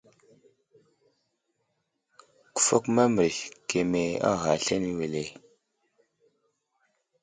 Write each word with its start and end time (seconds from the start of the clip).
Kəfakuma 2.55 3.03
mərez 3.15 3.37
keme 3.69 4.03
a 4.29 4.31
ghay 4.41 4.57
aslane 4.59 4.89
wele. 4.99 5.23